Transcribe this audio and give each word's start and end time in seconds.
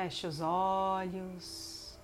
Feche 0.00 0.28
os 0.28 0.40
olhos. 0.40 1.98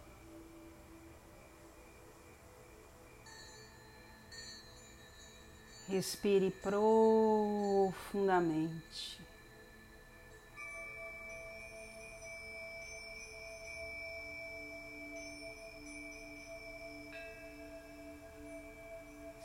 Respire 5.89 6.51
profundamente. 6.51 9.19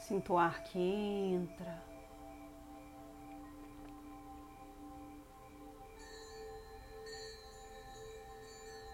Sinta 0.05 0.33
o 0.33 0.37
ar 0.37 0.61
que 0.65 0.77
entra. 0.77 1.90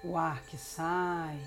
O 0.07 0.15
ar 0.15 0.41
que 0.43 0.57
sai. 0.57 1.37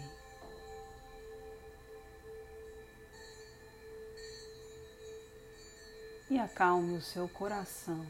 E 6.28 6.38
acalme 6.38 6.98
o 6.98 7.00
seu 7.00 7.26
coração. 7.26 8.06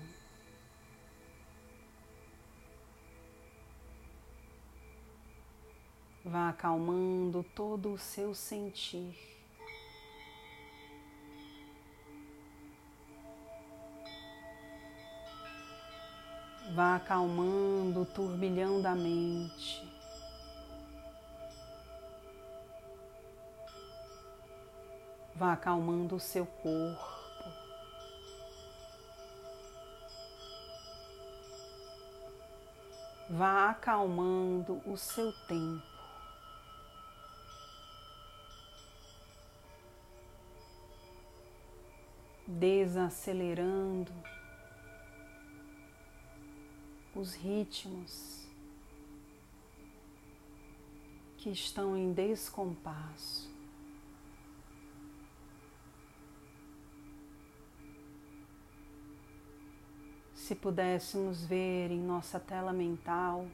Vá 6.24 6.48
acalmando 6.48 7.44
todo 7.54 7.92
o 7.92 7.98
seu 7.98 8.34
sentir. 8.34 9.16
Vá 16.74 16.96
acalmando 16.96 18.02
o 18.02 18.06
turbilhão 18.06 18.82
da 18.82 18.96
mente. 18.96 19.89
Vá 25.40 25.54
acalmando 25.54 26.16
o 26.16 26.20
seu 26.20 26.44
corpo. 26.44 27.48
Vá 33.30 33.70
acalmando 33.70 34.82
o 34.84 34.98
seu 34.98 35.32
tempo. 35.48 35.82
Desacelerando 42.46 44.12
os 47.14 47.34
ritmos 47.34 48.46
que 51.38 51.48
estão 51.48 51.96
em 51.96 52.12
descompasso. 52.12 53.59
Se 60.50 60.56
pudéssemos 60.56 61.44
ver 61.44 61.92
em 61.92 62.00
nossa 62.00 62.40
tela 62.40 62.72
mental, 62.72 63.46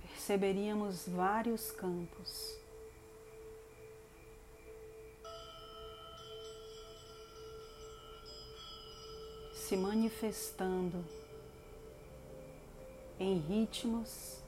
perceberíamos 0.00 1.06
vários 1.06 1.70
campos 1.72 2.58
se 9.52 9.76
manifestando 9.76 11.04
em 13.20 13.36
ritmos 13.40 14.42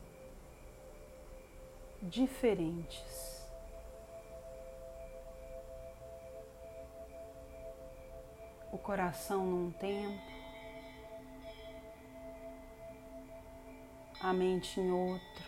diferentes. 2.00 3.37
O 8.70 8.78
coração 8.78 9.46
num 9.46 9.70
tempo, 9.72 10.20
a 14.20 14.32
mente 14.32 14.78
em 14.78 14.90
outro, 14.90 15.44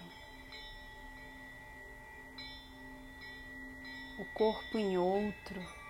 o 4.19 4.35
corpo 4.35 4.79
em 4.79 4.97
outro. 4.97 5.81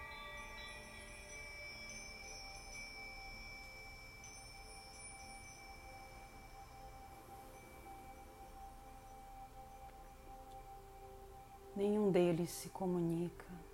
nenhum 11.80 12.10
deles 12.10 12.50
se 12.50 12.68
comunica. 12.68 13.69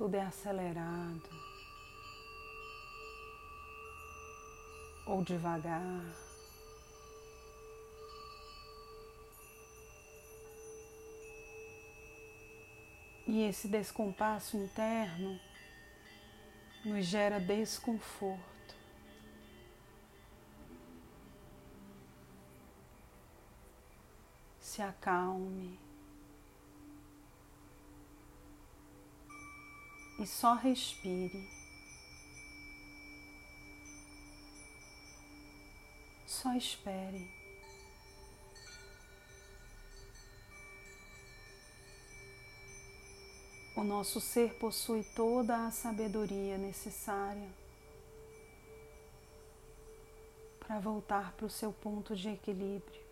Tudo 0.00 0.14
é 0.14 0.22
acelerado 0.22 1.28
ou 5.04 5.22
devagar. 5.22 6.02
E 13.26 13.42
esse 13.42 13.68
descompasso 13.68 14.56
interno 14.56 15.38
nos 16.82 17.04
gera 17.04 17.38
desconforto. 17.38 18.40
se 24.60 24.80
acalme 24.80 25.89
e 30.20 30.26
só 30.26 30.54
respire. 30.54 31.48
Só 36.26 36.54
espere. 36.54 37.28
O 43.74 43.82
nosso 43.82 44.20
ser 44.20 44.54
possui 44.54 45.02
toda 45.02 45.66
a 45.66 45.70
sabedoria 45.70 46.58
necessária 46.58 47.48
para 50.58 50.78
voltar 50.78 51.32
para 51.32 51.46
o 51.46 51.50
seu 51.50 51.72
ponto 51.72 52.14
de 52.14 52.28
equilíbrio. 52.28 53.09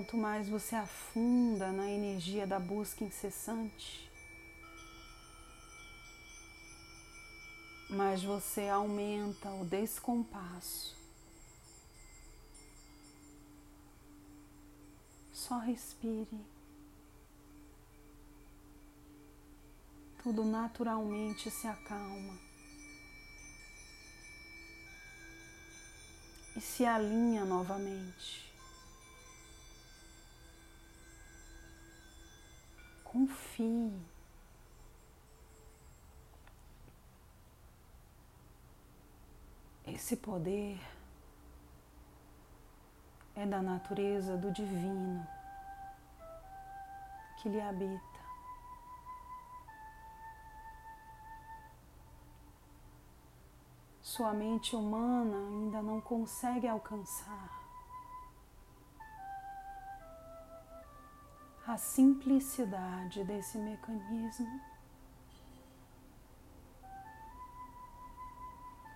Quanto 0.00 0.16
mais 0.16 0.48
você 0.48 0.74
afunda 0.74 1.70
na 1.72 1.90
energia 1.90 2.46
da 2.46 2.58
busca 2.58 3.04
incessante, 3.04 4.10
mais 7.90 8.24
você 8.24 8.66
aumenta 8.66 9.50
o 9.50 9.62
descompasso. 9.62 10.96
Só 15.34 15.58
respire. 15.58 16.40
Tudo 20.22 20.46
naturalmente 20.46 21.50
se 21.50 21.66
acalma 21.66 22.38
e 26.56 26.60
se 26.62 26.86
alinha 26.86 27.44
novamente. 27.44 28.49
Confie. 33.20 33.92
Esse 39.86 40.16
poder 40.16 40.80
é 43.36 43.44
da 43.44 43.60
natureza 43.60 44.38
do 44.38 44.50
divino 44.50 45.26
que 47.42 47.50
lhe 47.50 47.60
habita. 47.60 48.00
Sua 54.00 54.32
mente 54.32 54.74
humana 54.74 55.36
ainda 55.36 55.82
não 55.82 56.00
consegue 56.00 56.66
alcançar. 56.66 57.59
A 61.70 61.76
simplicidade 61.76 63.22
desse 63.22 63.56
mecanismo 63.56 64.60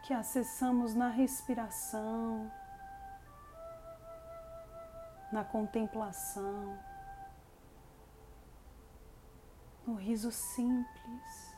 que 0.02 0.12
acessamos 0.12 0.92
na 0.92 1.08
respiração, 1.08 2.50
na 5.30 5.44
contemplação, 5.44 6.76
no 9.86 9.94
riso 9.94 10.32
simples, 10.32 11.56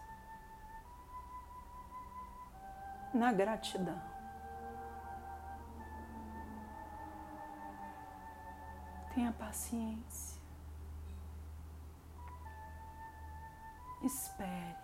na 3.14 3.32
gratidão. 3.32 4.02
Tenha 9.14 9.32
paciência. 9.32 10.35
Espere. 14.06 14.76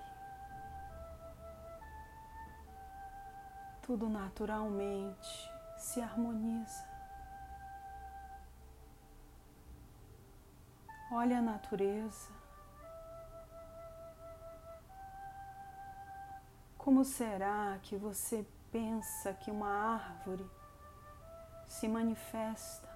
Tudo 3.83 4.09
naturalmente 4.09 5.49
se 5.79 6.01
harmoniza. 6.01 6.85
Olhe 11.13 11.35
a 11.37 11.41
natureza. 11.41 12.33
Como 16.77 17.05
será 17.05 17.79
que 17.81 17.97
você 17.97 18.45
pensa 18.73 19.33
que 19.35 19.53
uma 19.53 19.95
árvore 19.95 20.51
se 21.69 21.87
manifesta 21.87 22.89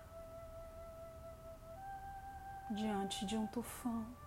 diante 2.73 3.25
de 3.25 3.37
um 3.37 3.47
tufão? 3.47 4.26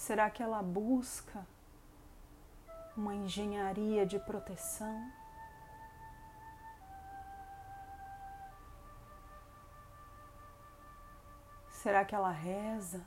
Será 0.00 0.30
que 0.30 0.42
ela 0.42 0.62
busca 0.62 1.46
uma 2.96 3.14
engenharia 3.14 4.06
de 4.06 4.18
proteção? 4.18 5.12
Será 11.68 12.02
que 12.02 12.14
ela 12.14 12.30
reza? 12.30 13.04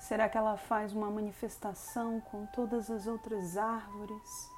Será 0.00 0.28
que 0.28 0.36
ela 0.36 0.56
faz 0.56 0.92
uma 0.92 1.08
manifestação 1.08 2.20
com 2.20 2.46
todas 2.46 2.90
as 2.90 3.06
outras 3.06 3.56
árvores? 3.56 4.50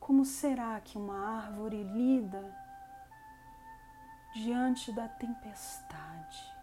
Como 0.00 0.24
será 0.24 0.80
que 0.80 0.96
uma 0.96 1.42
árvore 1.42 1.82
lida 1.82 2.69
diante 4.34 4.92
da 4.92 5.08
tempestade, 5.08 6.54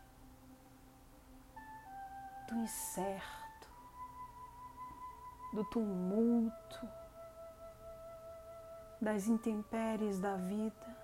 do 2.48 2.56
incerto, 2.56 3.70
do 5.54 5.64
tumulto? 5.66 6.88
das 9.02 9.28
intempéries 9.28 10.20
da 10.20 10.36
vida, 10.36 10.98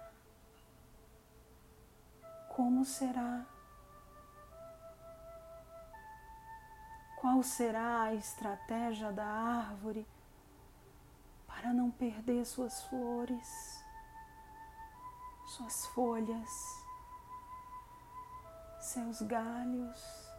como 2.50 2.84
será? 2.84 3.46
Qual 7.20 7.42
será 7.42 8.04
a 8.04 8.14
estratégia 8.14 9.12
da 9.12 9.26
árvore 9.26 10.06
para 11.48 11.72
não 11.72 11.90
perder 11.90 12.46
suas 12.46 12.84
flores, 12.84 13.83
suas 15.54 15.86
folhas, 15.88 16.50
seus 18.80 19.22
galhos? 19.22 20.34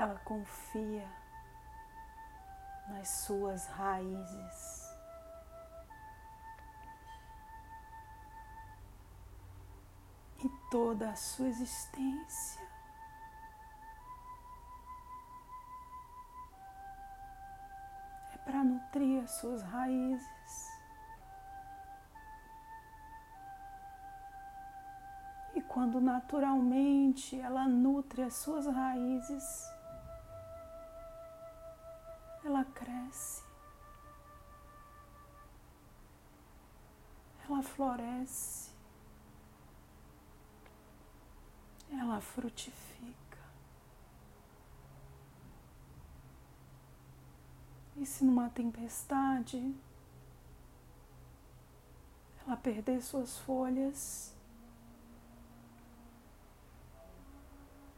ela 0.00 0.18
confia 0.20 1.06
nas 2.88 3.06
suas 3.08 3.66
raízes. 3.66 4.90
E 10.42 10.48
toda 10.70 11.10
a 11.10 11.14
sua 11.14 11.48
existência 11.48 12.59
para 18.50 18.64
nutrir 18.64 19.22
as 19.22 19.30
suas 19.30 19.62
raízes. 19.62 20.70
E 25.54 25.62
quando 25.62 26.00
naturalmente 26.00 27.38
ela 27.38 27.68
nutre 27.68 28.22
as 28.22 28.34
suas 28.34 28.66
raízes, 28.66 29.44
ela 32.44 32.64
cresce, 32.64 33.44
ela 37.48 37.62
floresce, 37.62 38.72
ela 41.92 42.20
frutifica. 42.20 43.29
E 48.00 48.06
se 48.06 48.24
numa 48.24 48.48
tempestade 48.50 49.72
ela 52.44 52.56
perder 52.56 53.00
suas 53.00 53.38
folhas, 53.38 54.34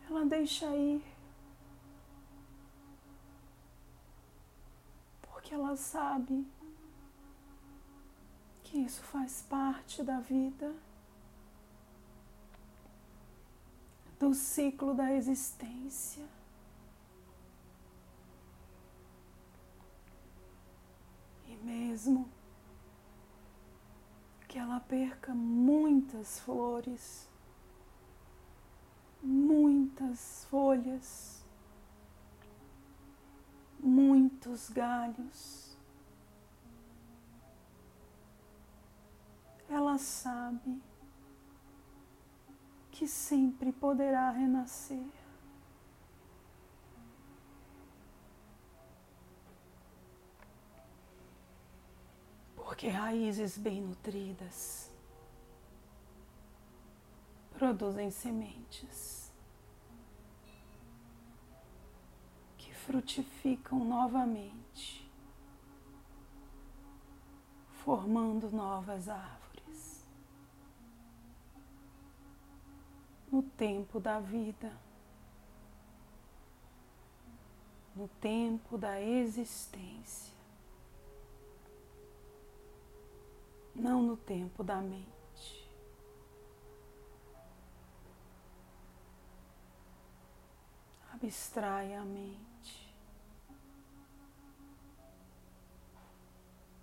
ela 0.06 0.26
deixa 0.26 0.66
ir 0.76 1.02
que 5.52 5.56
ela 5.56 5.76
sabe 5.76 6.46
que 8.64 8.78
isso 8.78 9.02
faz 9.02 9.42
parte 9.42 10.02
da 10.02 10.18
vida, 10.18 10.74
do 14.18 14.32
ciclo 14.32 14.94
da 14.94 15.12
existência. 15.12 16.24
Mesmo 21.62 22.28
que 24.48 24.58
ela 24.58 24.80
perca 24.80 25.34
muitas 25.34 26.40
flores, 26.40 27.28
muitas 29.22 30.44
folhas, 30.50 31.42
muitos 33.78 34.68
galhos. 34.68 35.76
Ela 39.68 39.96
sabe 39.96 40.82
que 42.90 43.08
sempre 43.08 43.72
poderá 43.72 44.30
renascer. 44.30 45.21
Porque 52.82 52.96
raízes 52.96 53.56
bem 53.56 53.80
nutridas 53.80 54.90
produzem 57.56 58.10
sementes. 58.10 59.22
frutificam 62.84 63.84
novamente, 63.84 65.08
formando 67.84 68.50
novas 68.50 69.08
árvores. 69.08 70.04
No 73.30 73.42
tempo 73.42 74.00
da 74.00 74.18
vida, 74.18 74.72
no 77.94 78.08
tempo 78.20 78.76
da 78.76 79.00
existência, 79.00 80.31
não 83.74 84.02
no 84.02 84.16
tempo 84.16 84.62
da 84.62 84.80
mente. 84.80 85.12
abstrai 91.22 91.94
a 91.94 92.04
mente. 92.04 92.92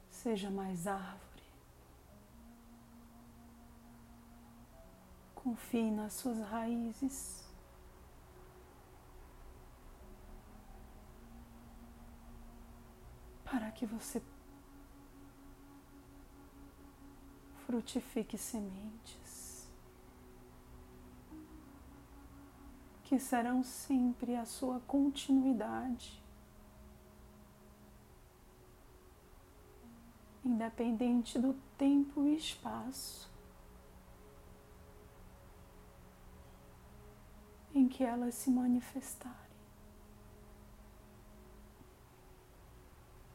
Seja 0.10 0.50
mais 0.50 0.88
árvore. 0.88 1.20
Confie 5.36 5.92
nas 5.92 6.14
suas 6.14 6.40
raízes. 6.40 7.48
Para 13.44 13.72
que 13.72 13.86
você 13.86 14.22
frutifique 17.70 18.36
sementes 18.36 19.70
que 23.04 23.20
serão 23.20 23.62
sempre 23.62 24.36
a 24.36 24.44
sua 24.44 24.80
continuidade, 24.88 26.20
independente 30.44 31.38
do 31.38 31.54
tempo 31.78 32.26
e 32.26 32.38
espaço 32.38 33.30
em 37.76 37.88
que 37.88 38.04
elas 38.04 38.34
se 38.34 38.50
manifestarem. 38.50 39.38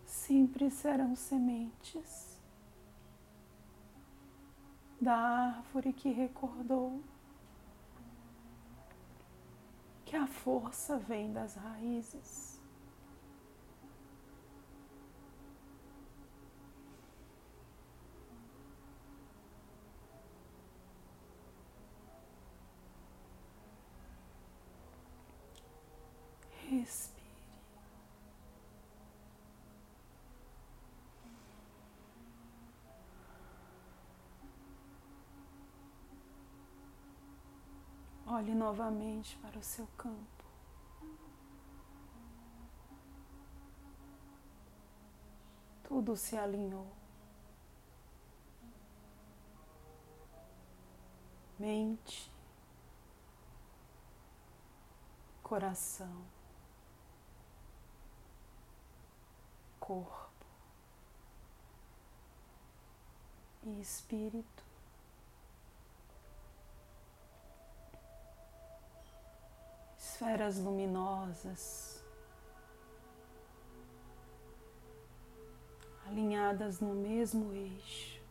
Sempre 0.04 0.72
serão 0.72 1.14
sementes 1.14 2.33
da 5.04 5.14
árvore 5.14 5.92
que 5.92 6.10
recordou 6.10 7.02
que 10.06 10.16
a 10.16 10.26
força 10.26 10.96
vem 10.96 11.30
das 11.30 11.56
raízes. 11.56 12.58
Respire. 26.70 27.14
Olhe 38.34 38.52
novamente 38.52 39.36
para 39.38 39.56
o 39.56 39.62
seu 39.62 39.86
campo. 39.96 40.44
Tudo 45.84 46.16
se 46.16 46.36
alinhou. 46.36 46.88
Mente, 51.56 52.28
coração. 55.40 56.24
corpo 59.78 60.46
e 63.62 63.80
espírito. 63.80 64.73
Esferas 70.24 70.56
luminosas 70.56 72.02
alinhadas 76.06 76.80
no 76.80 76.94
mesmo 76.94 77.52
eixo. 77.52 78.22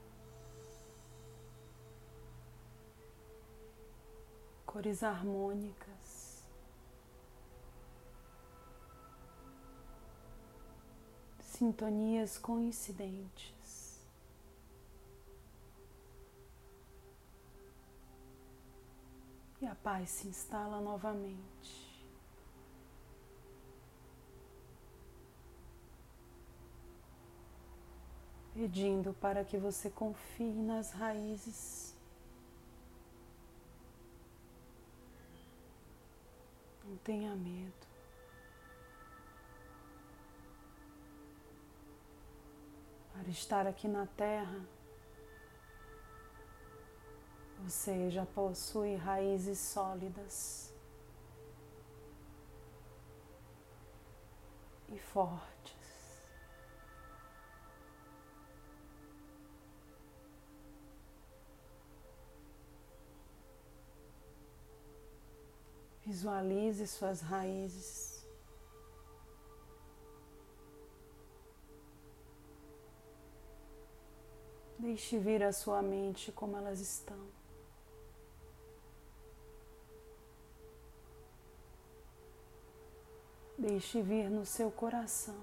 Cores 4.66 5.04
harmônicas. 5.04 6.42
sintonias 11.40 12.40
coincidentes. 12.40 13.53
E 19.64 19.66
a 19.66 19.76
paz 19.76 20.10
se 20.10 20.28
instala 20.28 20.82
novamente. 20.82 22.06
Pedindo 28.54 29.14
para 29.14 29.46
que 29.46 29.58
você 29.58 29.90
confie 29.90 30.52
nas 30.52 30.92
raízes. 30.92 31.96
Não 36.84 36.98
tenha 36.98 37.34
medo. 37.34 37.88
para 43.14 43.30
estar 43.30 43.66
aqui 43.66 43.88
na 43.88 44.06
Terra, 44.06 44.60
você 47.64 48.10
já 48.10 48.26
possui 48.26 48.96
raízes 48.96 49.58
sólidas 49.58 50.74
e 54.90 55.00
fortes. 55.00 55.74
Visualize 66.06 66.86
suas 66.86 67.22
raízes 67.22 68.14
Deixe 74.84 75.18
vir 75.18 75.42
a 75.42 75.54
sua 75.54 75.82
mente 75.82 76.30
como 76.30 76.58
elas 76.58 76.82
estão. 76.82 77.43
Deixe 83.66 84.02
vir 84.02 84.30
no 84.30 84.46
seu 84.46 84.70
coração. 84.70 85.42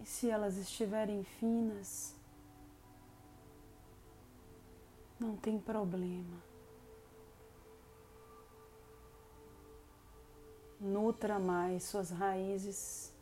E 0.00 0.04
se 0.04 0.28
elas 0.28 0.56
estiverem 0.56 1.22
finas, 1.22 2.16
não 5.20 5.36
tem 5.36 5.60
problema. 5.60 6.52
nutra 10.82 11.38
mais 11.38 11.84
suas 11.84 12.10
raízes. 12.10 13.12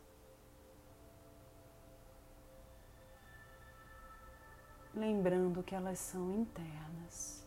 Lembrando 4.93 5.63
que 5.63 5.75
elas 5.75 5.99
são 5.99 6.33
internas. 6.33 7.40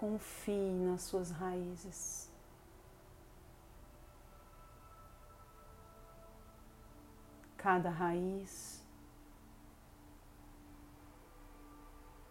Confie 0.00 0.72
nas 0.72 1.02
suas 1.02 1.30
raízes. 1.30 2.30
Cada 7.58 7.90
raiz 7.90 8.82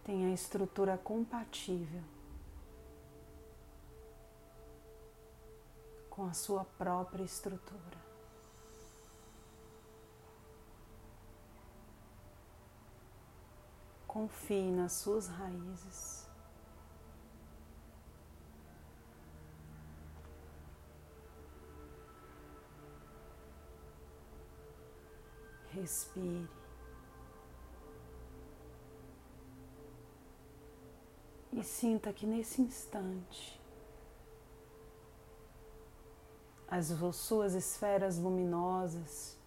tem 0.03 0.25
a 0.25 0.33
estrutura 0.33 0.97
compatível 0.97 2.01
com 6.09 6.25
a 6.25 6.33
sua 6.33 6.65
própria 6.65 7.23
estrutura. 7.23 7.99
Confie 14.07 14.71
nas 14.71 14.93
suas 14.93 15.27
raízes. 15.27 16.28
Respire. 25.73 26.59
e 31.51 31.63
sinta 31.63 32.13
que 32.13 32.25
nesse 32.25 32.61
instante 32.61 33.59
as 36.67 36.87
suas 37.15 37.53
esferas 37.53 38.17
luminosas 38.17 39.37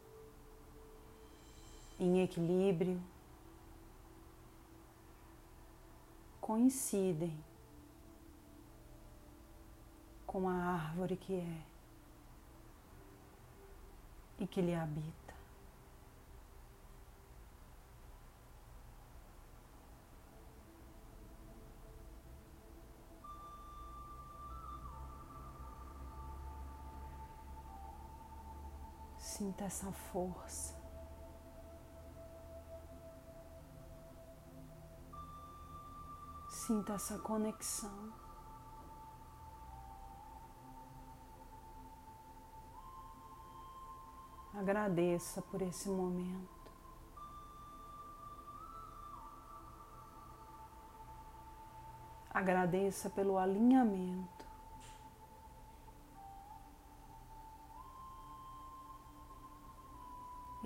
em 1.98 2.22
equilíbrio 2.22 3.00
coincidem 6.40 7.38
com 10.26 10.48
a 10.48 10.54
árvore 10.54 11.16
que 11.16 11.34
é 11.34 11.62
e 14.40 14.46
que 14.46 14.60
lhe 14.60 14.74
habita. 14.74 15.21
Sinta 29.42 29.64
essa 29.64 29.90
força. 29.90 30.80
Sinta 36.48 36.92
essa 36.92 37.18
conexão. 37.18 38.12
Agradeça 44.54 45.42
por 45.42 45.60
esse 45.60 45.88
momento. 45.88 46.70
Agradeça 52.32 53.10
pelo 53.10 53.36
alinhamento. 53.36 54.51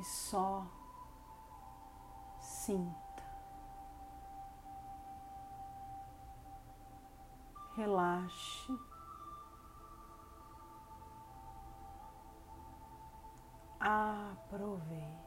Só 0.06 0.64
sinta. 2.40 3.22
Relaxe. 7.76 8.72
Aproveite. 13.80 15.25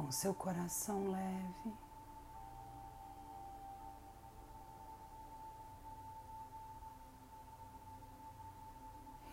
Com 0.00 0.10
seu 0.10 0.32
coração 0.32 1.10
leve, 1.10 1.74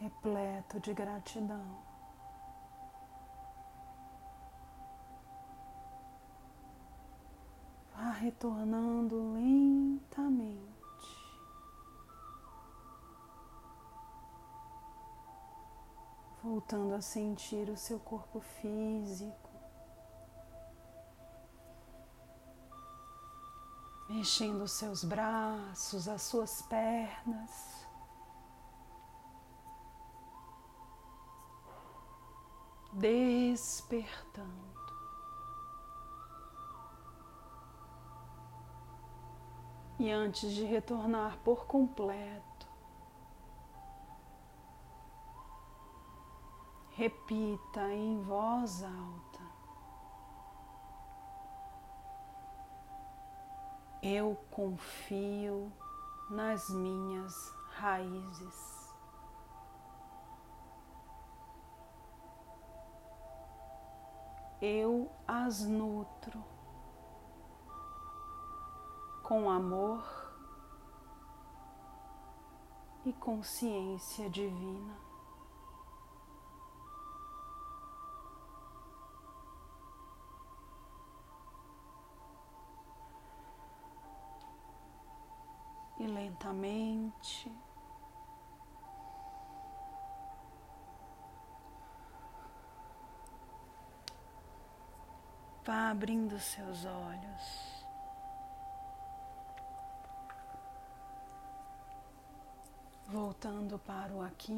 repleto 0.02 0.80
de 0.82 0.94
gratidão. 0.94 1.78
Vá 7.94 8.12
retornando 8.12 9.34
lentamente. 9.34 10.68
Voltando 16.44 16.94
a 16.94 17.02
sentir 17.02 17.70
o 17.70 17.78
seu 17.78 18.00
corpo 18.00 18.42
físico. 18.42 19.47
Mexendo 24.10 24.62
os 24.62 24.72
seus 24.72 25.04
braços, 25.04 26.08
as 26.08 26.22
suas 26.22 26.62
pernas. 26.64 27.86
Despertando. 32.94 34.68
E 40.00 40.12
antes 40.12 40.54
de 40.54 40.64
retornar 40.64 41.38
por 41.40 41.66
completo, 41.66 42.68
repita 46.92 47.92
em 47.94 48.22
voz 48.22 48.84
alta. 48.84 49.27
Eu 54.10 54.38
confio 54.52 55.70
nas 56.30 56.70
minhas 56.70 57.54
raízes. 57.72 58.90
Eu 64.62 65.12
as 65.28 65.66
nutro 65.66 66.42
com 69.24 69.50
amor 69.50 70.02
e 73.04 73.12
consciência 73.12 74.30
divina. 74.30 75.07
E 86.00 86.06
lentamente 86.06 87.52
vá 95.68 95.90
abrindo 95.90 96.40
seus 96.40 96.86
olhos. 96.86 97.86
Voltando 103.08 103.78
para 103.80 104.14
o 104.14 104.22
aqui. 104.22 104.54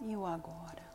E 0.00 0.16
o 0.16 0.26
agora. 0.26 0.87